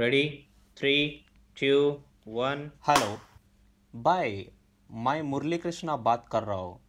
[0.00, 0.26] ready?
[0.80, 1.08] Three,
[1.62, 1.88] two,
[2.36, 2.60] one.
[2.88, 3.16] Hello.
[4.06, 4.42] Bye.
[4.92, 6.80] मैं मुरली कृष्णा बात कर रहा हूँ।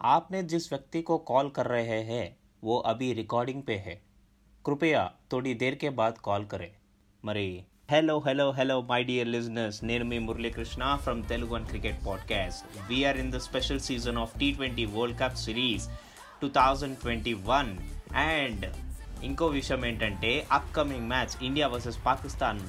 [0.00, 4.02] आपने जिस व्यक्ति को कॉल कर रहे हैं, वो अभी रिकॉर्डिंग पे है।
[4.66, 6.72] कृपया थोड़ी देर के बाद कॉल करें।
[7.24, 13.04] मरी। Hello hello hello my dear listeners निर्मी Murali Krishna from Telugu cricket podcast we
[13.04, 15.88] are in the special season of T twenty world cup series
[16.44, 17.66] 2021
[18.14, 18.85] and
[19.22, 22.60] ఇంకో విషయం ఏంటంటే upcoming match India versus Pakistan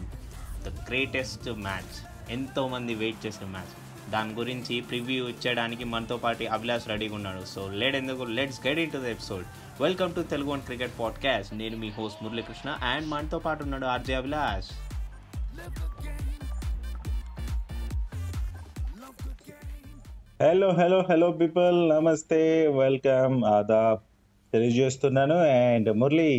[0.65, 3.73] the greatest match ఎంతోమంది wait చేసిన match
[4.11, 7.45] దాని గురించి preview ఇచ్చడానికి మనతో పాటు అభిలాష్ రెడీగా ఉన్నాడు.
[7.45, 9.45] సో లేట్ ఎందుకు let's get into the episode
[9.81, 14.13] welcome to Telugu one cricket podcast నేను మీ హోస్ట్ మురళీకృష్ణ అండ్ మనతో పాటు ఉన్నాడు RJ
[14.13, 14.65] Abhilash.
[20.41, 23.99] Hello hello hello people నమస్తే వెల్కమ్ ఆదాబ్
[24.53, 25.37] తెలియజేస్తున్నాను.
[25.63, 26.31] అండ్ మురళి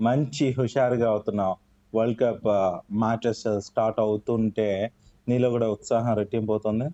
[0.00, 1.56] మంచి హుషారుగా అవుతున్నావు.
[1.92, 2.48] వరల్డ్ కప్
[3.02, 4.68] మ్యాచెస్ స్టార్ట్ అవుతుంటే
[5.28, 6.86] నీలో కూడా ఉత్సాహం రెట్టింపోతుంది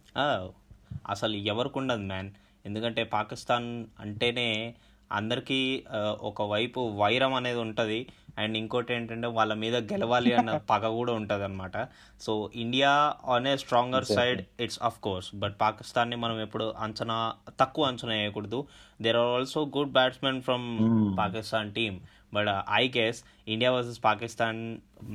[1.14, 2.30] అసలు ఎవరికి ఉండదు మ్యాన్.
[2.66, 3.68] ఎందుకంటే పాకిస్తాన్
[4.00, 4.48] అంటేనే
[5.12, 5.58] అందరికీ
[5.94, 7.98] ఒక ఒకవైపు వైరం అనేది ఉంటుంది.
[8.36, 11.76] అండ్ ఇంకోటి ఏంటంటే వాళ్ళ మీద గెలవాలి అన్న పగ కూడా ఉంటుంది అనమాట
[12.20, 12.90] so India
[13.34, 17.18] on a stronger side it's of course but పాకిస్తాన్ని మనం ఎప్పుడు అంచనా
[17.60, 18.60] తక్కువ అంచనా వేయకూడదు.
[19.00, 20.66] There are also good batsmen from
[21.18, 21.96] Pakistan team
[22.32, 24.60] but I guess India versus Pakistan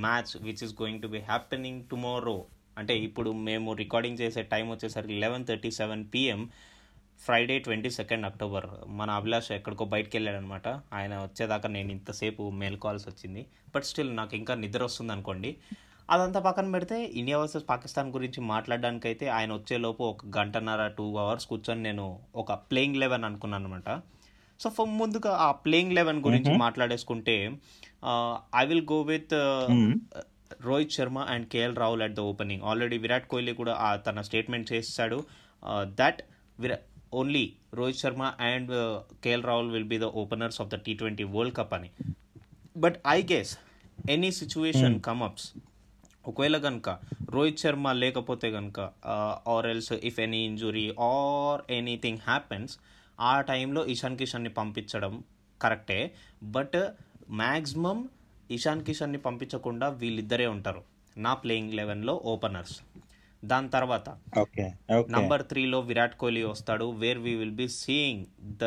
[0.05, 2.37] match which is going to be happening tomorrow
[2.77, 6.41] అంటే ఇప్పుడు మేము రికార్డింగ్ చేసే టైం వచ్చేసరికి eleven thirty seven PM
[7.21, 13.41] Friday twenty second October మన అభిలాష్ ఎక్కడికో బయటకు వెళ్ళాడనమాట ఆయన వచ్చేదాకా నేను ఇంతసేపు మేల్కోవాల్సి వచ్చింది.
[13.73, 15.51] బట్ స్టిల్ నాకు ఇంకా నిద్ర వస్తుంది అనుకోండి.
[16.09, 21.45] అదంతా పక్కన పెడితే ఇండియా వర్సెస్ పాకిస్తాన్ గురించి మాట్లాడడానికి అయితే ఆయన వచ్చేలోపు ఒక గంటన్నర టూ అవర్స్
[21.45, 22.05] కూర్చొని నేను
[22.35, 23.91] ఒక ప్లేయింగ్ లెవెన్ అనుకున్నాను అనమాట
[24.59, 27.35] సో ఫ- ముందుగా ఆ ప్లేయింగ్ లెవెన్ గురించి మాట్లాడేసుకుంటే
[28.55, 29.33] I will go with
[30.61, 33.73] Rohit Sharma and KL Rahul at the opening already Virat Kohli కూడా
[34.07, 35.19] తన స్టేట్మెంట్ చేశాడు.
[35.99, 36.21] That
[36.59, 36.77] విరా
[37.13, 38.71] only Rohit Sharma and
[39.23, 41.89] KL Rahul will be the openers of the T twenty World Cup అని.
[42.77, 43.51] But I guess
[44.09, 45.47] any situation come ups
[46.27, 46.89] ఒకవేళ కనుక
[47.29, 48.79] రోహిత్ శర్మ లేకపోతే కనుక
[49.47, 52.73] or else if any injury or anything happens
[53.19, 55.23] ఆ టైంలో ఇషాన్ కిషన్ని పంపించడం
[55.61, 55.99] కరెక్టే.
[56.43, 56.77] బట్
[57.29, 58.09] మ్యాక్సిమం
[58.51, 60.81] ఇషాన్ కిషన్ని పంపించకుండా వీళ్ళిద్దరే ఉంటారు.
[61.17, 62.75] నా ప్లేయింగ్ లెవెన్లో ఓపెనర్స్
[63.45, 64.09] దాని తర్వాత
[65.09, 66.91] నంబర్ త్రీలో విరాట్ కోహ్లీ వస్తాడు.
[66.91, 68.63] Where we will be seeing the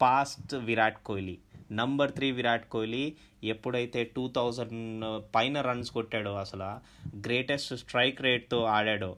[0.00, 1.38] past Virat Kohli.
[1.72, 5.04] Number three Virat Kohli ఎప్పుడైతే టూ థౌజండ్
[5.34, 6.70] పైన రన్స్ కొట్టాడో అసలు
[7.18, 9.16] గ్రేటెస్ట్ స్ట్రైక్ రేట్తో ఆడాడో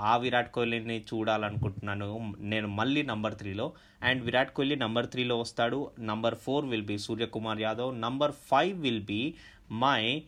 [0.00, 2.34] ఆ విరాట్ కోహ్లీని చూడాలనుకుంటున్నాను.
[2.38, 3.72] నేను మళ్ళీ నంబర్ త్రీలో
[4.02, 5.90] అండ్ విరాట్ కోహ్లీ నంబర్ త్రీలో వస్తాడు.
[6.00, 8.00] Number four will be Suryakumar Yadav.
[8.00, 9.34] Number five will be
[9.70, 10.22] my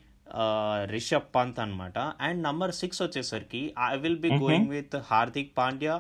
[0.94, 5.96] Rishabh Pant అనమాట అండ్ నంబర్ సిక్స్ వచ్చేసరికి I will be going with Hardik Pandya.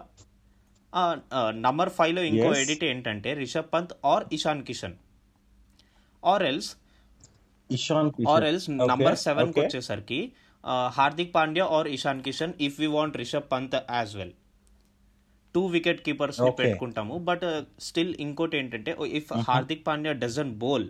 [1.66, 2.60] Number ఫైవ్లో ఇంకో Yes.
[2.62, 4.96] ఎడిట్ ఏంటంటే Rishabh Pant or Ishan Kishan.
[6.22, 6.70] Or else
[7.70, 10.20] Ishan or else number సెవెన్కి వచ్చేసరికి
[10.98, 14.34] Hardik Pandya or Ishan Kishan if we want Rishabh Pant as well
[15.54, 16.40] two wicket keepers.
[16.60, 17.14] పెట్టుకుంటాము.
[17.28, 17.46] But
[17.80, 20.88] still ఇంకోటి ఏంటంటే if Hardik Pandya doesn't bowl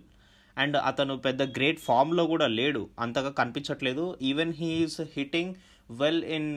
[0.57, 2.83] and అతను పెద్ద great ఫామ్లో కూడా లేడు.
[2.99, 4.17] అంతగా కనిపించట్లేదు.
[4.23, 5.53] Even he's hitting
[5.91, 6.51] well in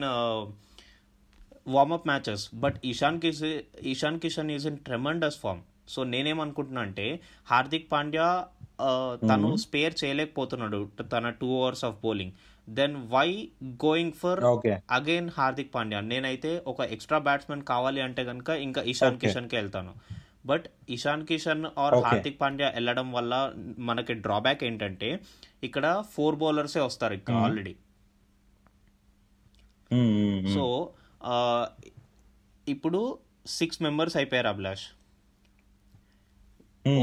[1.68, 3.42] warmup matches but Ishan కిష్
[3.92, 7.06] Ishan Kishan is in tremendous form so నేనేమనుకుంటున్నా అంటే
[7.46, 8.26] హార్దిక్ పాండ్యా
[8.80, 8.90] ఆ,
[9.22, 10.78] తను స్పేర్ చేయలేకపోతున్నాడు.
[11.12, 12.32] తన two overs of bowling
[12.68, 13.28] then why
[13.84, 14.40] going for
[14.90, 16.00] again Hardik Pandya?
[16.02, 19.22] నేనైతే ఒక ఎక్స్ట్రా బ్యాట్స్మెన్ కావాలి అంటే కనుక ఇంకా ఇషాన్ Okay.
[19.24, 19.92] కిషన్కి వెళ్తాను.
[20.50, 20.66] But
[20.96, 21.94] Ishan Kishan or.
[22.06, 23.34] Hardik Pandya వెళ్ళడం వల్ల
[23.88, 25.10] మనకి డ్రాబ్యాక్ ఏంటంటే
[25.68, 27.74] ఇక్కడ ఫోర్ బౌలర్సే వస్తారు ఇక్కడ ఆల్రెడీ.
[30.54, 30.64] సో
[32.74, 33.00] ఇప్పుడు
[33.58, 34.84] సిక్స్ మెంబర్స్ అయిపోయారు అభిలాష్.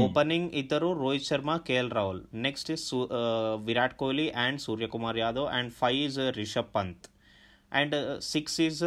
[0.04, 2.20] ఓపెనింగ్ ఇద్దరు Rohit Sharma KL Rahul.
[2.46, 2.84] Next is
[3.68, 7.06] Virat Kohli and Suryakumar Yadav and five is Rishabh Pant.
[7.80, 7.96] And
[8.32, 8.82] six is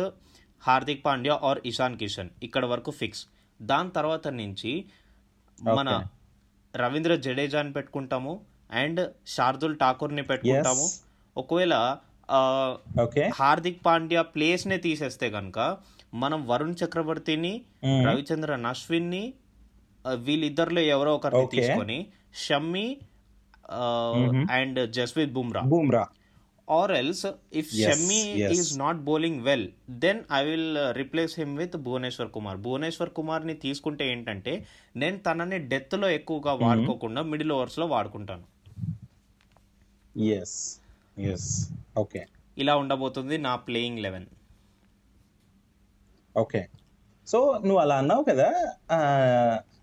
[0.67, 2.29] Hardik Pandya or Ishan Kishan.
[2.47, 3.23] ఇక్కడ వరకు ఫిక్స్.
[3.59, 4.71] దాని తర్వాత నుంచి
[5.57, 5.89] మన.
[6.73, 8.33] రవీంద్ర జడేజాని పెట్టుకుంటాము
[8.73, 10.85] అండ్ శార్దుల్ ఠాకూర్ని పెట్టుకుంటాము
[11.35, 11.73] ఒకవేళ
[13.35, 15.59] హార్దిక్ పాండ్యా ప్లేస్ నే తీసేస్తే కనుక
[16.13, 17.53] మనం వరుణ్ చక్రవర్తిని.
[18.05, 19.23] రవిచంద్రన్ అశ్విన్ని
[20.05, 21.39] ఆ, వీళ్ళిద్దరిలో ఎవరో ఒకరిని.
[21.55, 21.97] తీసుకొని
[22.37, 22.85] Shami
[24.51, 26.03] and Jasprit Bumrah Bumrah
[26.67, 27.25] or else
[27.59, 27.99] if Yes.
[28.57, 34.05] Is not bowling well then I will replace him with Bhuvneshwar Kumar Bhuvneshwar కుమార్ని తీసుకుంటే
[34.11, 34.53] ఏంటంటే
[34.95, 38.45] నేను తనని డెత్లో ఎక్కువగా వాడుకోకుండా మిడిల్ ఓవర్స్లో వాడుకుంటాను.
[40.15, 40.57] ఎస్
[41.31, 41.49] ఎస్
[41.97, 42.23] ఓకే
[42.57, 44.27] ఇలా ఉండబోతుంది నా ప్లేయింగ్ లెవెన్.
[46.37, 46.61] ఓకే
[47.27, 48.49] సో నువ్వు అలా అన్నావు కదా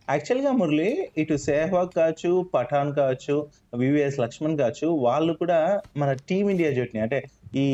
[0.09, 0.89] యాక్చువల్గా మురళి
[1.19, 3.35] ఇటు సెహ్వాగ్ కావచ్చు పఠాన్ కావచ్చు
[3.75, 5.59] వివిఎస్ లక్ష్మణ్ కావచ్చు వాళ్ళు కూడా
[5.97, 7.19] మన టీమిండియా జట్టుని అంటే
[7.57, 7.67] ఈ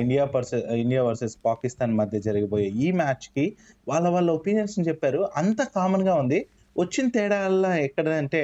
[0.00, 3.44] India versus India versus Pakistan మధ్య జరిగిపోయే ఈ మ్యాచ్కి
[3.88, 5.20] వాళ్ళ వాళ్ళ ఒపీనియన్స్ చెప్పారు.
[5.36, 6.38] అంత కామన్గా ఉంది.
[6.76, 8.42] వచ్చిన తేడాల్లో ఎక్కడంటే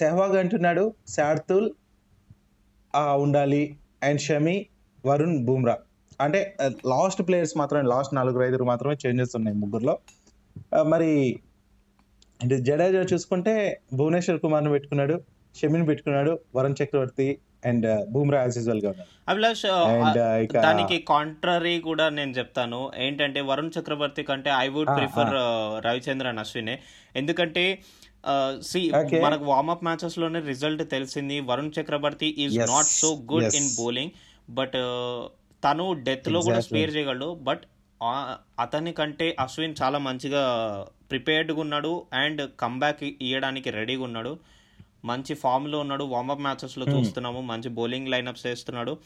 [0.00, 1.68] సెహ్వాగ్ అంటున్నాడు శార్తుల్
[3.24, 3.62] ఉండాలి
[4.02, 4.56] అండ్ షమి
[5.04, 5.76] వరుణ్ బూమ్రా.
[6.20, 6.40] అంటే
[6.86, 9.94] లాస్ట్ ప్లేయర్స్ మాత్రమే లాస్ట్ నలుగురు ఐదుగురు మాత్రమే చేంజెస్ ఉన్నాయి ముగ్గురులో.
[10.82, 11.40] మరి
[12.42, 15.20] అంటే జడేజా చూసుకుంటే భువనేశ్వర్ కుమార్ని పెట్టుకున్నాడు
[15.56, 18.94] షమిని పెట్టుకున్నాడు వరుణ్ చక్రవర్తి అండ్ బూమ్రా యాజ్ యూజువల్గా
[19.28, 19.66] అభిలాష్
[20.52, 22.92] దానికి కాంట్రరీ కూడా నేను చెప్తాను.
[22.96, 25.34] ఏంటంటే వరుణ్ చక్రవర్తి కంటే ఐ వుడ్ ప్రిఫర్
[25.86, 26.78] రవిచంద్రన్ అశ్వినే.
[27.16, 27.78] ఎందుకంటే
[28.62, 28.90] సి.
[29.22, 31.40] మనకు వార్మప్ మ్యాచెస్లోనే రిజల్ట్ తెలిసింది.
[31.40, 33.54] Varun Chakravarthy is not so good.
[33.54, 34.10] In bowling
[34.50, 34.76] but
[35.64, 36.60] తను డెత్లో కూడా.
[36.60, 37.34] స్పేర్ చేయగలడు.
[37.34, 37.62] బట్
[38.60, 40.42] అతని కంటే అశ్విన్ చాలా మంచిగా
[41.10, 44.38] ప్రిపేర్డ్గా ఉన్నాడు అండ్ కంబ్యాక్ ఇవ్వడానికి రెడీగా ఉన్నాడు.
[45.04, 46.04] మంచి ఫామ్లో ఉన్నాడు.
[46.04, 47.40] వార్మప్ మ్యాచెస్లో చూస్తున్నాము.
[47.40, 48.98] మంచి బౌలింగ్ లైనప్స్ వేస్తున్నాడు.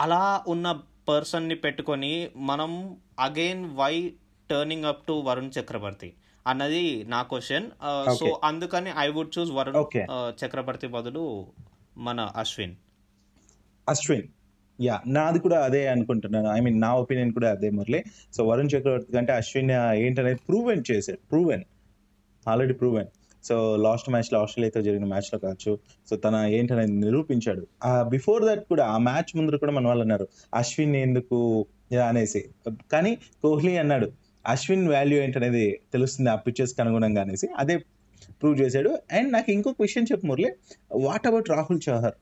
[0.00, 4.12] అలా ఉన్న పర్సన్ని పెట్టుకొని మనం again why
[4.50, 6.14] turning up to Varun Chakravarthy
[6.46, 7.70] అన్నది నా క్వశ్చన్
[8.16, 8.40] సో.
[8.44, 9.84] అందుకని I would choose Varun
[10.44, 11.52] Chakravarthy బదులు
[11.96, 12.74] మన అశ్విన్.
[13.88, 14.22] అశ్విన్.
[14.80, 16.48] యా నాది కూడా అదే అనుకుంటున్నాను.
[16.48, 18.04] ఐ మీన్ నా ఒపీనియన్ కూడా అదే మురళి.
[18.36, 21.18] సో వరుణ్ చక్రవర్తి కంటే అశ్విన్ ఏంటనేది ప్రూవెన్ చేశాడు.
[21.30, 21.62] Proven
[22.48, 23.06] already proven
[23.44, 25.78] so last మ్యాచ్లో ఆస్ట్రేలియాతో జరిగిన మ్యాచ్లో కావచ్చు.
[26.10, 27.66] సో తన ఏంటనేది నిరూపించాడు.
[28.08, 31.66] బిఫోర్ దట్ కూడా ఆ మ్యాచ్ ముందు కూడా మన వాళ్ళు అన్నారు అశ్విన్ ఎందుకు?
[32.08, 32.44] అనేసి.
[32.92, 34.10] కానీ కోహ్లీ అన్నాడు
[34.46, 37.48] అశ్విన్ వాల్యూ ఏంటనేది తెలుస్తుంది ఆ పిక్చర్స్కి అనుగుణంగా అనేసి.
[37.58, 37.76] అదే
[38.42, 38.98] ప్రూవ్ చేశాడు.
[39.12, 40.52] అండ్ నాకు ఇంకొక విషయం చెప్పు Murali.
[40.92, 42.14] What about Rahul Chahar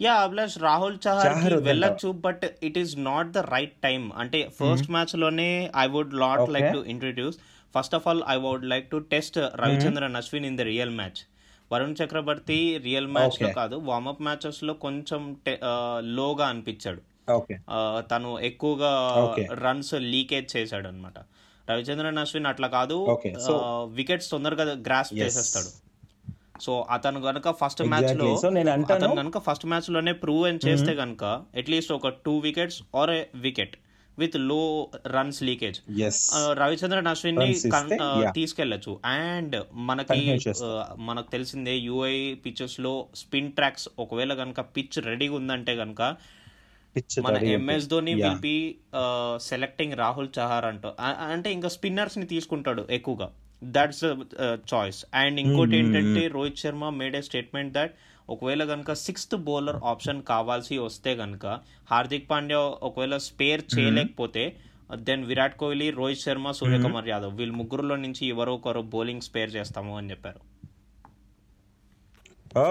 [0.00, 1.54] yeah Abhilash Rahul Chahar?
[1.68, 6.52] వెళ్ళొచ్చు but it is not the right time అంటే first మ్యాచ్లోనే I would not Okay.
[6.56, 7.38] Like to introduce
[7.74, 11.20] first of all I would like to test Ravichandran Ashwin in the real match
[11.70, 13.48] Varun Chakravarthy real మ్యాచ్లో.
[13.56, 15.22] కాదు warm up మ్యాచెస్లో కొంచెం
[16.16, 17.02] లోగా అనిపించాడు
[17.32, 17.78] okay ఆ,
[18.12, 18.92] తను ఎక్కువగా.
[19.62, 21.18] Runs leakage చేశాడు అనమాట
[21.68, 22.96] రవిచంద్రన్ అశ్విన్ అట్లా కాదు
[23.96, 25.10] వికెట్స్ తొందరగా గ్రాస్.
[25.20, 25.70] చేసేస్తాడు
[26.60, 28.24] సో అతను గనుక ఫస్ట్ మ్యాచ్లో
[28.94, 31.24] అతను గనుక ఫస్ట్ మ్యాచ్లోనే ప్రూవ్ అని చేస్తే గనుక
[31.56, 33.76] అట్లీస్ట్ ఒక two wickets or a wicket
[34.18, 35.80] విత్లో runs leakage
[36.52, 37.52] Ravichandran అశ్విన్ని.
[38.32, 40.08] తీసుకెళ్ళొచ్చు అండ్ మనకి.
[40.64, 46.16] ఆ, మనకు తెలిసిందే యూఐ పిచెస్లో స్పిన్ ట్రాక్స్ ఒకవేళ గనుక పిచ్ రెడీగా ఉందంటే గనుక
[46.96, 48.76] పిచ్ మన MS Dhoni will be
[49.36, 50.88] selecting Rahul Chahar అంటూ.
[51.00, 53.30] అంటే ఇంకా స్పిన్నర్స్ని తీసుకుంటాడు ఎక్కువగా.
[53.62, 54.04] దట్స్
[54.72, 57.94] చాయిస్ అండ్ ఇంకోటి ఏంటంటే Rohit Sharma made a statement that
[58.28, 61.46] ఒకవేళ కనుక సిక్స్త్ బౌలర్ ఆప్షన్ కావాల్సి వస్తే కనుక
[61.90, 64.44] హార్దిక్ పాండ్యా ఒకవేళ స్పేర్ చేయలేకపోతే
[65.08, 69.94] దెన్ విరాట్ కోహ్లీ రోహిత్ శర్మ సూర్యకుమార్ యాదవ్ వీళ్ళు ముగ్గురులో నుంచి ఎవరో ఒకరు బౌలింగ్ స్పేర్ చేస్తాము
[69.98, 70.40] అని చెప్పారు.
[72.62, 72.66] ఓ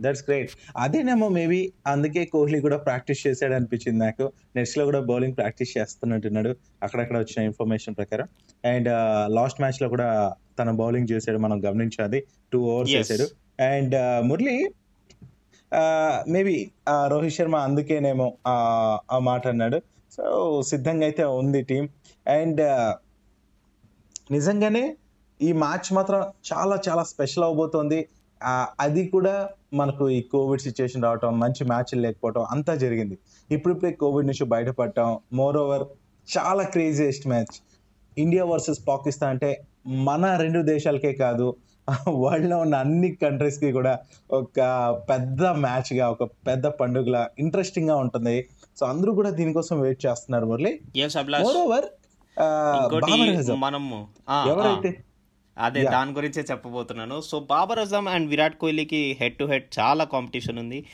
[0.00, 4.32] దట్స్ గ్రేట్ అదేనేమో మేబీ అందుకే కోహ్లీ కూడా ప్రాక్టీస్ చేశాడు అనిపించింది నాకు.
[4.56, 6.56] నెక్స్ట్లో కూడా బౌలింగ్ ప్రాక్టీస్ చేస్తున్నట్టున్నాడు.
[6.82, 8.28] అక్కడక్కడ వచ్చిన ఇన్ఫర్మేషన్ ప్రకారం.
[8.64, 8.88] అండ్
[9.30, 11.38] లాస్ట్ మ్యాచ్లో కూడా తన బౌలింగ్ చేశాడు.
[11.38, 12.92] మనం గమనించాలి టూ ఓవర్స్.
[12.92, 13.28] చేశాడు.
[13.62, 14.70] అండ్ మురళి
[16.28, 16.70] మేబీ
[17.06, 19.80] రోహిత్ శర్మ అందుకేనేమో ఆ మాట అన్నాడు.
[20.16, 21.88] సో సిద్ధంగా అయితే ఉంది టీం
[22.26, 22.60] అండ్
[24.32, 24.96] నిజంగానే
[25.42, 26.20] ఈ మ్యాచ్ మాత్రం
[26.52, 28.06] చాలా చాలా స్పెషల్ అవబోతోంది.
[28.80, 33.18] అది కూడా మనకు ఈ కోవిడ్ సిచ్యుయేషన్ రావటం మంచి మ్యాచ్లు లేకపోవటం అంతా జరిగింది.
[33.50, 35.84] ఇప్పుడిప్పుడే కోవిడ్ నుంచి బయటపడటం మోర్ ఓవర్
[36.28, 37.56] చాలా craziest match.
[38.18, 39.50] India versus Pakistan అంటే
[39.86, 41.48] మన రెండు దేశాలకే కాదు
[42.24, 43.92] వరల్డ్లో ఉన్న అన్ని కంట్రీస్కి కూడా
[44.30, 44.60] ఒక
[45.10, 48.48] పెద్ద మ్యాచ్గా ఒక పెద్ద పండుగలా ఇంట్రెస్టింగ్గా ఉంటుంది.
[48.76, 50.72] సో అందరూ కూడా దీనికోసం వెయిట్ చేస్తున్నారు మురళి.
[51.46, 51.88] మోర్ ఓవర్
[53.56, 54.08] మనము.
[54.48, 54.90] ఎవరైతే
[55.58, 55.84] అదే.
[55.84, 57.20] దాని గురించే చెప్పబోతున్నాను.
[57.20, 60.84] సో బాబర్ అజమ్ అండ్ విరాట్ కోహ్లీకి హెడ్ టు హెడ్ చాలా కాంపిటీషన్ ఉంది.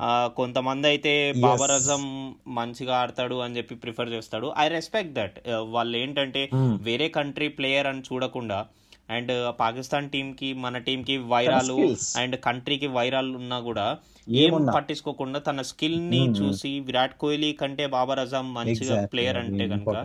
[0.00, 4.52] ఆ, కొంతమంది అయితే బాబర్ అజమ్ మంచిగా ఆడతాడు అని చెప్పి ప్రిఫర్ చేస్తాడు.
[4.58, 6.50] ఐ రెస్పెక్ట్ దట్ వాళ్ళు ఏంటంటే
[6.82, 8.66] వేరే కంట్రీ ప్లేయర్ అని చూడకుండా
[9.08, 11.76] అండ్ పాకిస్తాన్ టీం కి మన టీం కి వైరాలు.
[12.16, 13.86] అండ్ కంట్రీకి వైరాలు ఉన్నా కూడా
[14.28, 14.54] ఏం.
[14.74, 19.06] పట్టించుకోకుండా తన స్కిల్ని చూసి విరాట్ కోహ్లీ కంటే బాబర్ అజమ్ మంచిగా.
[19.06, 19.96] ప్లేయర్ అంటే కనుక.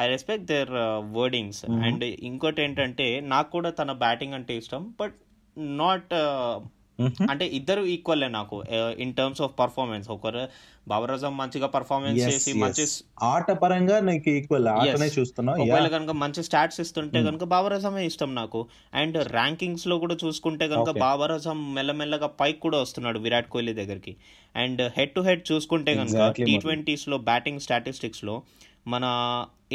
[0.00, 0.72] I respect their
[1.12, 5.16] wordings and ఇంకోటి ఏంటంటే నాకు కూడా తన బ్యాటింగ్ అంటే ఇష్టం బట్
[5.56, 6.12] నాట్
[7.32, 8.56] అంటే ఇద్దరు ఈక్వల్లే నాకు.
[9.04, 10.42] ఇన్ టర్మ్స్ ఆఫ్ పర్ఫార్మెన్స్ ఒకరు
[10.92, 12.84] బాబర్ అజం మంచిగా పర్ఫార్మెన్స్ చేసి మంచి
[13.32, 15.58] ఆట పరంగా నీకు ఈక్వల్ ఆటనే చూస్తున్నావు.
[15.64, 18.60] ఒకవేళ కనుక మంచి స్టాట్స్ ఇస్తుంటే కనుక బాబర్ అజమే ఇష్టం నాకు.
[19.02, 24.14] అండ్ ర్యాంకింగ్స్లో కూడా చూసుకుంటే కనుక బాబర్ అజం మెల్లమెల్లగా పైకి కూడా వస్తున్నాడు విరాట్ కోహ్లీ దగ్గరికి.
[24.54, 28.36] అండ్ హెడ్ టు హెడ్ చూసుకుంటే కనుక టీ ట్వంటీస్లో బ్యాటింగ్ స్టాటిస్టిక్స్లో
[28.92, 29.06] మన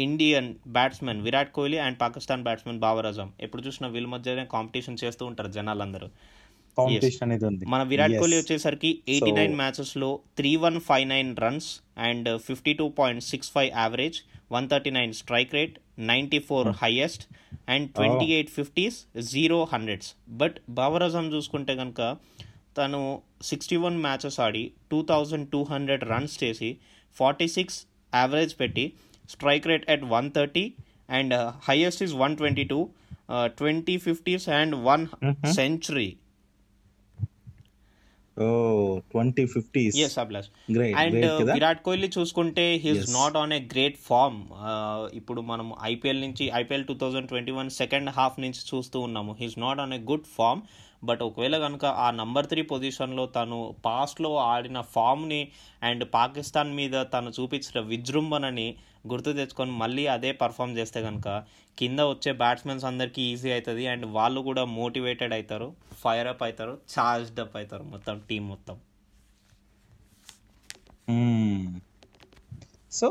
[0.04, 5.24] Indian batsmen Virat Kohli and Pakistan batsmen Babar Azam ఎప్పుడు చూసినా వీళ్ళ మధ్యనే కాంపిటీషన్ చేస్తూ
[5.30, 6.08] ఉంటారు జనాలందరూ.
[6.78, 7.64] కాంపిటీషన్ అనేది ఉంది.
[7.66, 11.68] మన విరాట్ కోహ్లీ వచ్చేసరికి eighty nine మ్యాచెస్లో three one five nine runs
[12.08, 14.18] and fifty two point six five average
[14.52, 15.76] one thirty nine strike rate
[16.12, 17.24] ninety four highest
[17.68, 18.96] and twenty eight fifties
[19.30, 22.00] zero hundreds but Babar Azam చూసుకుంటే కనుక
[22.78, 23.00] తను
[23.42, 26.70] sixty one matches ఆడి two thousand two hundred runs చేసి
[27.16, 27.78] forty six
[28.12, 28.84] average పెట్టి
[29.30, 30.64] strike rate at one thirty
[31.10, 31.34] and
[31.68, 32.78] highest is one twenty two
[33.58, 35.04] twenty fifties and one
[35.54, 36.08] century
[39.10, 44.40] twenty fifties yes Abhilash great and Virat Kohli చూసుకుంటే he's not on a great form
[45.14, 49.36] ఇప్పుడు మనం IPL నుంచి IPL two thousand twenty one second half నుంచి చూస్తూ ఉన్నాము.
[49.40, 50.62] He's not on a good form
[51.04, 55.48] but ఒకవేళ కనుక ఆ నంబర్ త్రీ పొజిషన్లో తను పాస్ట్లో ఆడిన ఫామ్ని
[55.82, 58.76] అండ్ పాకిస్తాన్ మీద తను చూపించిన విజృంభణని
[59.06, 61.28] గుర్తు తెచ్చుకొని మళ్ళీ అదే పర్ఫామ్ చేస్తే కనుక
[61.78, 65.68] కింద వచ్చే బ్యాట్స్మెన్స్ అందరికీ ఈజీ అవుతుంది అండ్ వాళ్ళు కూడా మోటివేటెడ్ అవుతారు
[66.02, 68.76] ఫైర్ అప్ అవుతారు చార్జ్డ్ అప్ అవుతారు మొత్తం టీం మొత్తం.
[71.08, 71.80] Hmm.
[72.92, 73.08] సో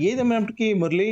[0.00, 1.10] ఏదేమైనప్పటికీ మురళి?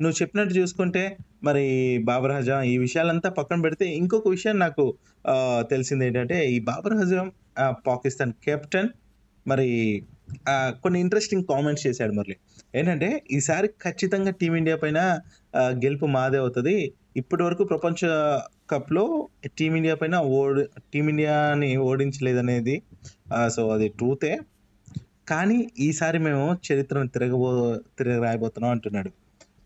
[0.00, 1.02] నువ్వు చెప్పినట్టు చూసుకుంటే
[1.44, 1.64] మరి
[2.04, 4.84] బాబర్ హజాం ఈ విషయాలంతా పక్కన పెడితే ఇంకొక విషయం నాకు
[5.62, 7.28] తెలిసింది ఏంటంటే ఈ బాబర్ హజాం
[7.86, 8.90] పాకిస్తాన్ కెప్టెన్
[9.46, 9.68] మరి
[10.82, 12.36] కొన్ని ఇంట్రెస్టింగ్ కామెంట్స్ చేశాడు మురళి.
[12.74, 15.00] ఏంటంటే ఈసారి ఖచ్చితంగా టీమిండియా పైన
[15.84, 16.76] గెలుపు మాదే అవుతుంది.
[17.16, 18.00] ఇప్పటి వరకు ప్రపంచ
[18.70, 19.04] కప్లో
[19.58, 20.62] టీమిండియా పైన ఓడి
[20.92, 22.76] టీమిండియాని ఓడించలేదనేది
[23.56, 24.32] సో అది ట్రూతే
[25.28, 27.50] కానీ ఈసారి మేము చరిత్రను తిరగబో
[27.98, 29.10] తిరగ రాయబోతున్నాం అంటున్నాడు.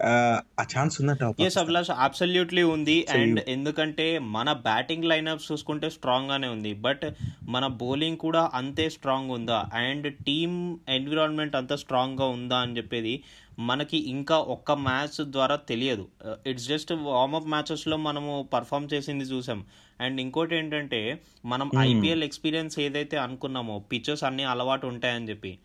[0.05, 3.07] ఆ, ఛాన్స్ ఉందంట ఎస్ అభిలాష్ అబ్సల్యూట్లీ ఉంది.
[3.11, 6.75] అండ్ ఎందుకంటే మన బ్యాటింగ్ లైనప్స్ చూసుకుంటే స్ట్రాంగ్ గానే ఉంది.
[6.75, 7.03] బట్
[7.43, 9.65] మన బౌలింగ్ కూడా అంతే స్ట్రాంగ్ ఉందా?
[9.75, 13.23] అండ్ టీమ్ ఎన్విరాన్మెంట్ అంత స్ట్రాంగ్గా ఉందా అని చెప్పేది
[13.59, 16.09] మనకి ఇంకా ఒక్క మ్యాచ్ ద్వారా తెలియదు.
[16.47, 19.65] ఇట్స్ జస్ట్ వార్మప్ మ్యాచెస్లో మనము పర్ఫామ్ చేసింది చూసాం.
[20.01, 25.59] అండ్ ఇంకోటి ఏంటంటే మనం ఐపీఎల్ ఎక్స్పీరియన్స్ ఏదైతే అనుకున్నామో పిక్చర్స్ అన్ని అలవాటు ఉంటాయని చెప్పి.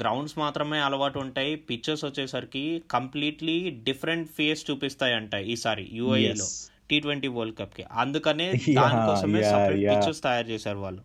[0.00, 1.52] గ్రౌండ్స్ మాత్రమే అలవాటు ఉంటాయి.
[1.68, 3.56] పిక్చర్స్ వచ్చేసరికి కంప్లీట్లీ
[3.88, 6.48] డిఫరెంట్ ఫేస్ చూపిస్తాయి అంట ఈసారి యూఐలో
[6.90, 8.46] టీ ట్వంటీ వరల్డ్ కప్కి అందుకనే
[8.78, 9.84] దానికోసమే సపరేట్.
[9.90, 11.02] పిక్చర్స్ తయారు చేశారు వాళ్ళు.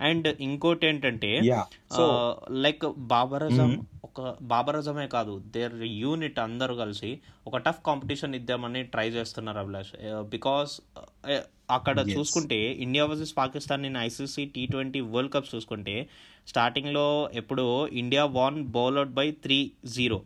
[0.00, 1.30] అండ్ ఇంకోటి ఏంటంటే
[2.64, 3.70] లైక్ బాబరజం
[4.08, 7.10] ఒక బాబరజమే కాదు దేర్ యూనిట్ అందరూ కలిసి
[7.46, 9.92] ఒక టఫ్ కాంపిటీషన్ ఇద్దామని ట్రై చేస్తున్నారు అభిలాష్.
[10.34, 10.74] బికాస్
[11.70, 16.08] అక్కడ చూసుకుంటే India versus Pakistan in ICC T twenty world cup చూసుకుంటే
[16.48, 20.22] స్టార్టింగ్లో ఎప్పుడు India won bowl out by three zero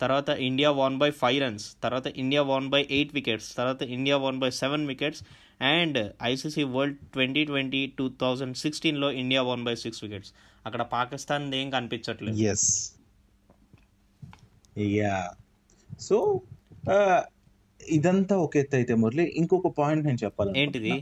[0.00, 4.38] తర్వాత India won by five runs తర్వాత India won by eight wickets తర్వాత India won
[4.38, 5.22] by seven wickets
[5.60, 10.32] and ICC world twenty twenty two thousand సిక్స్టీన్లో India won by six wickets
[10.66, 12.38] అక్కడ పాకిస్తాన్ ఏం కనిపించట్లేదు.
[12.38, 12.96] Yes
[14.78, 15.34] yeah
[16.00, 16.40] so
[17.80, 20.94] ఇదంతా ఒక ఎత్తు అయితే మురళి ఇంకొక పాయింట్ నేను చెప్పాలి ఏంటిది?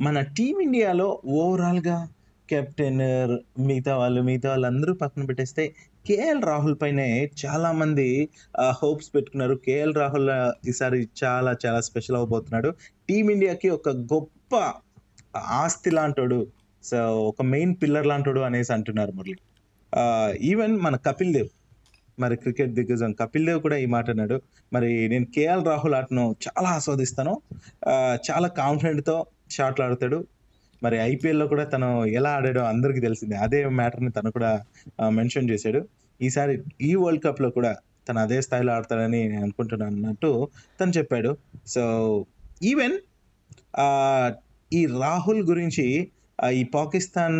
[0.00, 2.08] మన టీమిండియాలో ఓవరాల్గా
[2.48, 3.02] కెప్టెన్
[3.58, 5.64] మిగతా వాళ్ళు మిగతా వాళ్ళందరూ పక్కన పెట్టేస్తే
[6.06, 8.06] కేఎల్ రాహుల్ పైనే చాలా మంది
[8.82, 9.54] హోప్స్ పెట్టుకున్నారు.
[9.66, 10.30] కేఎల్ రాహుల్
[10.68, 12.70] ఈసారి చాలా చాలా స్పెషల్ అవబోతున్నాడు.
[13.08, 14.54] టీమిండియాకి ఒక గొప్ప
[15.36, 16.40] ఆస్తి లాంటోడు
[16.84, 16.98] సో
[17.28, 19.36] ఒక మెయిన్ పిల్లర్ లాంటోడు అనేసి అంటున్నారు మురళి.
[20.40, 21.50] ఈవెన్ మన కపిల్ దేవ్.
[22.22, 24.36] మరి క్రికెట్ దిగ్గజం కపిల్ దేవ్ కూడా ఈ మాట అన్నాడు.
[24.72, 27.34] మరి నేను కేఎల్ రాహుల్ ఆటను చాలా ఆస్వాదిస్తాను.
[28.28, 29.16] చాలా కాన్ఫిడెంట్తో
[29.50, 30.18] షాట్లు ఆడతాడు.
[30.82, 33.36] మరి ఐపీఎల్లో కూడా తను ఎలా ఆడాడో అందరికీ తెలిసిందే.
[33.46, 34.50] అదే మ్యాటర్ని తను కూడా
[35.18, 35.80] మెన్షన్ చేశాడు.
[36.20, 37.72] ఈసారి ఈ వరల్డ్ కప్లో కూడా
[38.08, 40.30] తను అదే స్థాయిలో ఆడతాడని నేను అనుకుంటున్నాను అన్నట్టు
[40.80, 41.30] తను చెప్పాడు.
[41.66, 41.82] సో
[42.62, 42.96] ఈవెన్
[44.72, 45.86] ఈ రాహుల్ గురించి
[46.52, 47.38] ఈ పాకిస్తాన్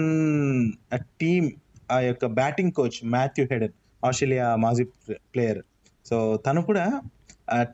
[1.21, 1.45] టీం
[1.93, 3.77] ఆ యొక్క batting coach Matthew Hayden
[4.09, 4.85] Australia మాజీ
[5.35, 5.61] ప్లేయర్.
[6.07, 6.17] సో
[6.47, 6.85] తను కూడా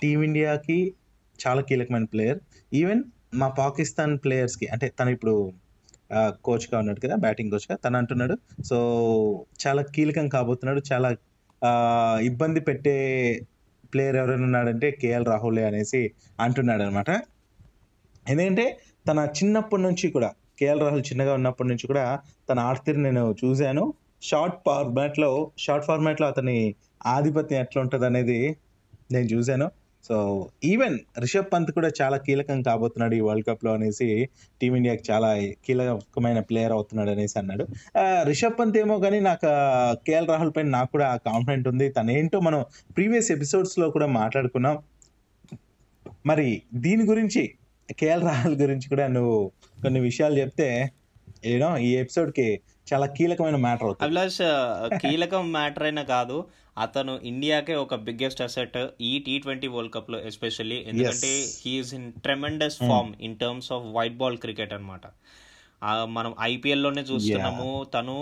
[0.02, 0.78] టీమిండియాకి
[1.38, 2.38] చాలా కీలకమైన ప్లేయర్.
[2.80, 3.02] ఈవెన్
[3.40, 5.34] మా పాకిస్తాన్ ప్లేయర్స్కి అంటే తను ఇప్పుడు
[6.46, 8.34] కోచ్గా ఉన్నాడు కదా బ్యాటింగ్ కోచ్గా తను అంటున్నాడు
[8.68, 8.78] సో
[9.62, 11.08] చాలా కీలకం కాబోతున్నాడు చాలా
[12.30, 12.94] ఇబ్బంది పెట్టే
[13.92, 16.02] ప్లేయర్ ఎవరైనా ఉన్నాడంటే కేఎల్ రాహులే అనేసి
[16.44, 17.10] అంటున్నాడు అనమాట
[18.32, 18.64] ఎందుకంటే
[19.08, 20.30] తన చిన్నప్పటి నుంచి కూడా
[20.60, 22.04] కేఎల్ రాహుల్ చిన్నగా ఉన్నప్పటి నుంచి కూడా
[22.48, 23.84] తన ఆర్తిని నేను చూశాను.
[24.28, 25.30] షార్ట్ ఫార్మాట్లో
[25.64, 26.58] షార్ట్ ఫార్మాట్లో అతని
[27.14, 28.38] ఆధిపత్యం ఎట్లా ఉంటుంది అనేది
[29.12, 29.66] నేను చూశాను.
[30.04, 30.16] సో
[30.64, 34.08] ఈవెన్ రిషబ్ పంత్ కూడా చాలా కీలకం కాబోతున్నాడు ఈ వరల్డ్ కప్లో అనేసి
[34.60, 35.30] టీమిండియాకి చాలా
[35.64, 37.64] కీలకమైన ప్లేయర్ అవుతున్నాడు అనేసి అన్నాడు.
[38.30, 39.48] రిషబ్ పంత్ ఏమో కానీ నాకు
[40.06, 41.88] కేఎల్ రాహుల్ పైన నాకు కూడా కాన్ఫిడెంట్ ఉంది.
[41.88, 42.60] తను ఏంటో మనం
[42.96, 44.76] ప్రీవియస్ ఎపిసోడ్స్లో కూడా మాట్లాడుకున్నాం.
[46.26, 47.42] మరి దీని గురించి
[47.98, 49.36] కేఎల్ రాహుల్ గురించి కూడా నువ్వు
[49.82, 50.68] కొన్ని విషయాలు చెప్తే
[51.50, 52.46] యూనో ఈ ఎపిసోడ్కి
[52.90, 54.04] చాలా కీలకమైన మ్యాటర్ అవుతుంది.
[54.06, 54.40] అభిలాష్
[55.02, 56.36] కీలకం మ్యాటర్ అయినా కాదు
[56.78, 61.30] అతను ఇండియాకే ఒక బిగ్గెస్ట్ అసెట్ ఈ టీ ట్వంటీ వరల్డ్ కప్లో ఎస్పెషల్లీ ఎందుకంటే
[61.62, 65.06] he's in tremendous form in terms of white ball cricket అనమాట
[66.16, 67.70] మనం IPL లోనే చూస్తున్నాము.
[67.94, 68.16] తను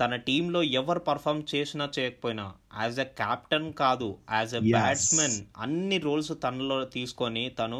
[0.00, 2.46] తన టీంలో ఎవరు పర్ఫామ్ చేసినా చేయకపోయినా
[2.80, 4.60] యాజ్ ఎ కెప్టెన్ కాదు యాజ్ ఎ.
[4.74, 7.78] బ్యాట్స్మెన్ అన్ని రోల్స్ తనలో తీసుకొని తను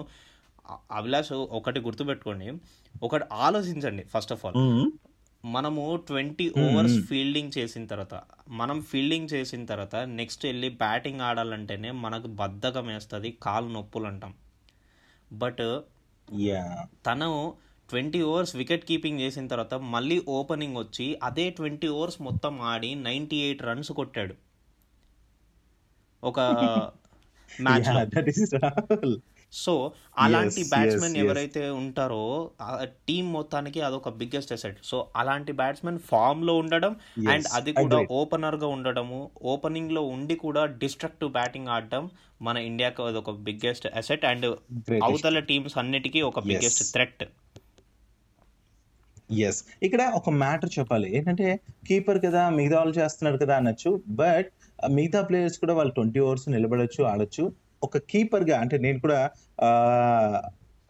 [0.98, 2.48] అభిలాష్ ఒకటి గుర్తుపెట్టుకోండి.
[3.02, 4.58] ఒకటి ఆలోచించండి ఫస్ట్ ఆఫ్ ఆల్.
[5.44, 8.16] మనము ట్వంటీ ఓవర్స్ ఫీల్డింగ్ చేసిన తర్వాత
[8.48, 14.34] మనం ఫీల్డింగ్ చేసిన తర్వాత నెక్స్ట్ వెళ్ళి బ్యాటింగ్ ఆడాలంటేనే మనకు బద్ధకం వేస్తుంది కాలు నొప్పులు అంటాం.
[15.32, 15.64] బట్
[17.06, 17.30] తను
[17.88, 23.36] ట్వంటీ ఓవర్స్ వికెట్ కీపింగ్ చేసిన తర్వాత మళ్ళీ ఓపెనింగ్ వచ్చి అదే ట్వంటీ ఓవర్స్ మొత్తం ఆడి నైంటీ
[23.36, 24.34] ఎయిట్ రన్స్ కొట్టాడు.
[26.22, 26.40] ఒక
[27.66, 27.88] మ్యాచ్
[29.52, 29.72] సో
[30.24, 31.16] అలాంటి బ్యాట్స్మెన్.
[31.22, 32.22] ఎవరైతే ఉంటారో
[33.08, 36.92] టీం మొత్తానికి అదొక బిగ్గెస్ట్ అసెట్ సో అలాంటి బ్యాట్స్మెన్ ఫామ్లో ఉండడం
[37.32, 37.98] అండ్ అది కూడా.
[38.20, 39.20] ఓపెనర్గా ఉండడము
[39.52, 42.04] ఓపెనింగ్లో ఉండి కూడా డిస్ట్రక్టివ్ బ్యాటింగ్ ఆడడం
[42.42, 44.48] మన ఇండియాకి అదొక బిగ్గెస్ట్ అసెట్ అండ్.
[45.08, 47.24] అవతల టీమ్స్ అన్నిటికీ ఒక బిగ్గెస్ట్ థ్రెట్
[49.48, 51.46] ఎస్ ఇక్కడ ఒక మ్యాటర్ చెప్పాలి ఏంటంటే
[51.88, 53.90] కీపర్ కదా మిగతా వాళ్ళు చేస్తున్నారు కదా అనొచ్చు
[54.20, 54.48] బట్
[54.96, 57.44] మిగతా ప్లేయర్స్ కూడా వాళ్ళు ట్వంటీ ఓవర్స్ నిలబడొచ్చు ఆడొచ్చు
[57.82, 59.20] ఒక కీపర్గా అంటే నేను కూడా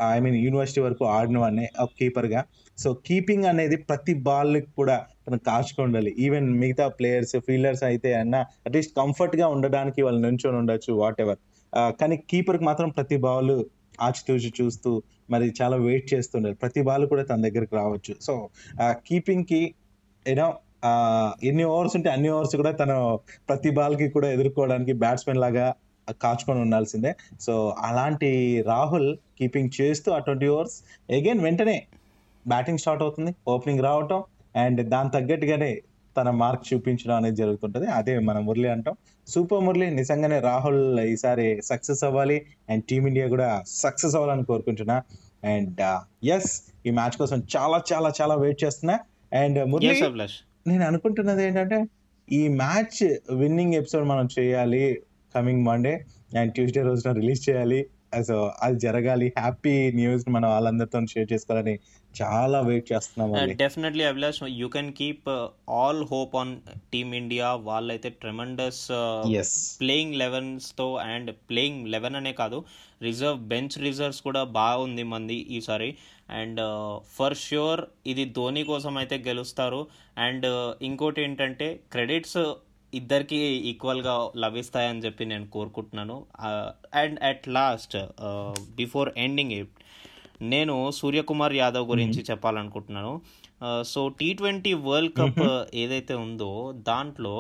[0.01, 2.41] ఐ మీన్ యూనివర్సిటీ వరకు ఆడిన వాడిని ఒక కీపర్గా
[2.79, 4.97] సో కీపింగ్ అనేది ప్రతి బాల్ కూడా
[5.27, 6.11] తను కాచుకుండాలి ఉండాలి.
[6.25, 11.41] ఈవెన్ మిగతా ప్లేయర్స్ ఫీల్డర్స్ అయితే అన్న అట్లీస్ట్ కంఫర్ట్గా ఉండడానికి వాళ్ళు నుంచొని ఉండొచ్చు వాట్ ఎవర్
[12.01, 13.55] కానీ కీపర్కి మాత్రం ప్రతి బాల్
[14.07, 14.91] ఆచితూచి చూస్తూ
[15.33, 18.13] మరి చాలా వెయిట్ చేస్తుండాలి ప్రతి బాల్ కూడా తన దగ్గరికి రావచ్చు.
[18.27, 18.33] సో
[19.09, 19.63] కీపింగ్కి
[20.27, 20.49] యూనో
[21.49, 22.97] ఎన్ని ఓవర్స్ ఉంటే అన్ని ఓవర్స్ కూడా తను
[23.49, 25.67] ప్రతి బాల్కి కూడా ఎదుర్కోవడానికి బ్యాట్స్మెన్ లాగా
[26.11, 27.15] కాచుకొని ఉండాల్సిందే.
[27.41, 30.83] సో అలాంటి రాహుల్ కీపింగ్ చేస్తూ ఆ ట్వంటీ ఓవర్స్
[31.13, 31.87] అగైన్ వెంటనే
[32.49, 34.23] బ్యాటింగ్ స్టార్ట్ అవుతుంది ఓపెనింగ్ రావటం
[34.57, 35.83] అండ్ దాని తగ్గట్టుగానే
[36.17, 37.87] తన మార్క్ చూపించడం అనేది జరుగుతుంటది.
[37.87, 38.95] అదే మన మురళి అంటాం.
[39.29, 45.03] సూపర్ మురళి నిజంగానే రాహుల్ ఈసారి సక్సెస్ అవ్వాలి అండ్ టీమిండియా కూడా సక్సెస్ అవ్వాలని కోరుకుంటున్నా.
[45.45, 48.99] అండ్ ఎస్ ఈ మ్యాచ్ కోసం చాలా చాలా చాలా వెయిట్ చేస్తున్నా.
[49.33, 50.03] అండ్ మురళి
[50.67, 51.85] నేను అనుకుంటున్నది ఏంటంటే
[52.33, 55.03] ఈ మ్యాచ్ విన్నింగ్ ఎపిసోడ్ మనం చేయాలి
[55.35, 56.05] కమింగ్ మండే
[56.39, 57.87] అండ్ ట్యూస్డే రోజున రిలీజ్ చేయాలి.
[58.29, 59.33] సో అది జరగాలి.
[59.39, 61.79] హ్యాపీ న్యూస్ మనం వాళ్ళందరితో షేర్ చేసుకోవాలని
[62.23, 63.57] చాలా వెయిట్ చేస్తున్నాం.
[63.57, 65.29] Definitely Abhilash you can keep
[65.71, 66.57] all hope on
[66.93, 68.89] team India వాళ్ళైతే ట్రెమండస్.
[69.81, 72.65] ప్లేయింగ్ లెవెన్స్తో అండ్ ప్లేయింగ్ లెవెన్ అనే కాదు.
[73.03, 75.97] రిజర్వ్ బెంచ్ రిజర్వ్స్ కూడా బాగుంది మంది ఈసారి.
[76.31, 76.61] అండ్
[77.13, 79.87] ఫర్ ష్యూర్ ఇది ధోని కోసం అయితే గెలుస్తారు.
[80.19, 80.47] అండ్
[80.83, 82.55] ఇంకోటి ఏంటంటే క్రెడిట్స్
[82.93, 83.39] ఇద్దరికి
[83.71, 86.17] ఈక్వల్గా లభిస్తాయని చెప్పి నేను కోరుకుంటున్నాను.
[86.95, 87.97] And at last
[88.77, 89.75] before ending it
[90.45, 93.13] నేను సూర్యకుమార్ యాదవ్ గురించి చెప్పాలనుకుంటున్నాను.
[93.85, 95.41] So T twenty world cup
[95.75, 96.51] ఏదైతే ఉందో
[96.87, 97.35] దాంట్లో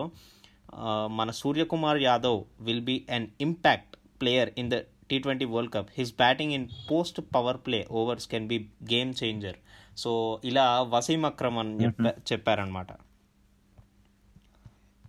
[1.10, 4.76] మన Suryakumar Yadav will be an impact player in the
[5.10, 8.58] T twenty world cup his batting in post power play overs can be
[8.92, 9.58] game changer
[9.96, 10.10] so
[10.44, 12.92] ఇలా వసీం అక్రమ్ అని చెప్ప- చెప్పారనమాట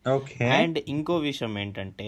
[0.06, 0.46] ఓకే.
[0.56, 2.08] అండ్ ఇంకో విషయం ఏంటంటే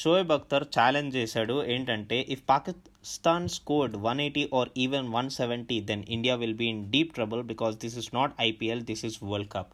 [0.00, 6.04] షోయబ్ అఖ్తర్ ఛాలెంజ్ చేశాడు ఏంటంటే if Pakistan scored one eighty or even one seventy then
[6.16, 9.72] India will be in deep trouble because this is not IPL this is world cup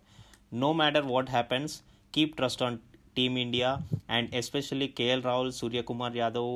[0.63, 1.75] no matter what happens
[2.15, 2.79] keep trust on
[3.17, 3.71] team India
[4.11, 6.55] and especially KL Rahul Suryakumar Yadav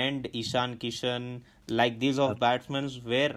[0.00, 1.28] and Ishan Kishan
[1.72, 3.36] like these of batsmens were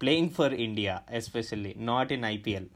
[0.00, 2.68] playing for India especially not in IPL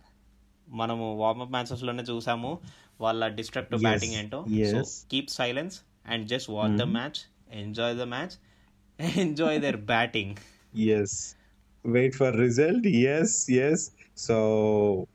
[0.73, 2.59] మనము warmup మ్యాచెస్లోనే చూసాము.
[3.01, 4.45] వాళ్ళ destructive batting ఏంటో.
[4.71, 4.83] So.
[5.11, 8.31] Keep silence and just watch the match enjoy the match
[9.19, 10.37] enjoy their batting
[10.79, 11.37] yes
[11.87, 15.07] wait for result yes yes so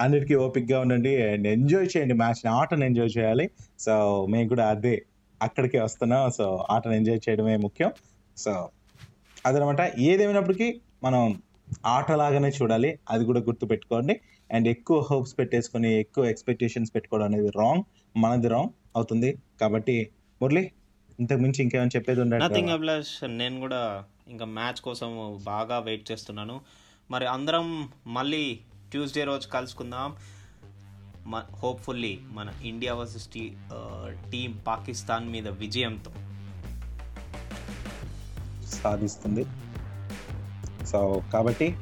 [0.00, 3.50] అన్నిటికీ ఓపిక్గా ఉండండి and enjoy చేయండి match ఆటను ఎంజాయ్ చేయాలి.
[3.78, 5.04] సో మేము కూడా అదే
[5.42, 6.30] అక్కడికే వస్తున్నాం.
[6.30, 7.92] సో ఆటను ఎంజాయ్ చేయడమే ముఖ్యం.
[8.36, 8.68] సో
[9.46, 9.80] అదనమాట.
[9.98, 11.42] ఏదేమైనప్పటికీ మనం
[11.86, 12.98] ఆటలాగానే చూడాలి.
[13.10, 14.20] అది కూడా గుర్తు పెట్టుకోండి
[14.52, 17.82] అండ్ ఎక్కువ హోప్స్ పెట్టేసుకొని ఎక్కువ ఎక్స్పెక్టేషన్స్ పెట్టుకోవడం అనేది రాంగ్
[18.18, 19.38] మనది రాంగ్ అవుతుంది.
[19.60, 20.10] కాబట్టి
[20.42, 20.70] మురళి
[21.20, 26.60] ఇంతకు మించి ఇంకేమైనా చెప్పేది నథింగ్ ఉండండి అభిలాష్ నేను కూడా ఇంకా మ్యాచ్ కోసం బాగా వెయిట్ చేస్తున్నాను.
[27.10, 30.16] మరి అందరం మళ్ళీ ట్యూస్డే రోజు కలుసుకుందాం.
[31.34, 33.52] హోప్ఫుల్లీ మన India versus T
[34.32, 36.10] team Pakistan మీద విజయంతో.
[38.64, 39.44] సాధిస్తుంది.
[40.86, 41.74] సో కాబట్టి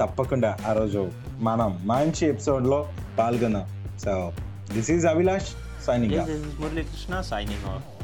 [0.00, 3.66] తప్పకుండా ఆ రోజు మనం మంచి ఎపిసోడ్లో పాల్గొన్నాం
[3.98, 4.32] so
[4.74, 5.50] this is Abhilash
[5.84, 6.14] signing
[6.84, 7.97] Krishna signing off.